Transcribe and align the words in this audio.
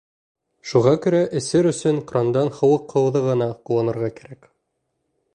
Шуға 0.69 0.93
күрә 1.01 1.17
эсер 1.39 1.67
өсөн 1.71 1.99
крандан 2.11 2.49
һыуыҡ 2.59 2.95
һыуҙы 2.97 3.21
ғына 3.27 3.49
ҡулланырға 3.69 4.09
кәрәк. 4.21 4.49